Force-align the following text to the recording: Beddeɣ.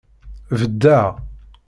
Beddeɣ. 0.59 1.07